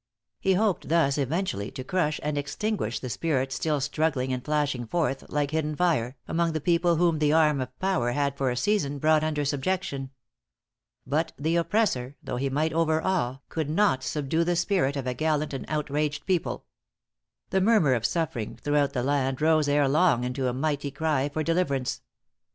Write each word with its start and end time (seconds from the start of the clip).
He 0.39 0.53
hoped 0.55 0.89
thus 0.89 1.19
eventually 1.19 1.69
to 1.69 1.83
crush 1.83 2.19
and 2.23 2.35
extinguish 2.35 2.97
the 2.97 3.07
spirit 3.11 3.51
still 3.51 3.79
struggling 3.79 4.33
and 4.33 4.43
flashing 4.43 4.87
forth, 4.87 5.23
like 5.29 5.51
hidden 5.51 5.75
fire, 5.75 6.17
among 6.27 6.53
the 6.53 6.59
people 6.59 6.95
whom 6.95 7.19
the 7.19 7.31
arm 7.31 7.61
of 7.61 7.77
power 7.77 8.13
had 8.13 8.35
for 8.35 8.49
a 8.49 8.57
season 8.57 8.97
brought 8.97 9.23
under 9.23 9.45
subjection. 9.45 10.09
But 11.05 11.33
the 11.37 11.55
oppressor, 11.55 12.15
though 12.23 12.37
he 12.37 12.49
might 12.49 12.73
overawe, 12.73 13.41
could 13.47 13.69
not 13.69 14.01
subdue 14.03 14.43
the 14.43 14.55
spirit 14.55 14.95
of 14.95 15.05
a 15.05 15.13
gallant 15.13 15.53
and 15.53 15.65
outraged 15.67 16.25
people. 16.25 16.65
The 17.51 17.61
murmur 17.61 17.93
of 17.93 18.03
suffering 18.03 18.55
throughout 18.55 18.93
the 18.93 19.03
land 19.03 19.39
rose 19.39 19.67
ere 19.69 19.87
long 19.87 20.23
into 20.23 20.47
a 20.47 20.51
mighty 20.53 20.89
cry 20.89 21.29
for 21.29 21.43
deliverance. 21.43 22.01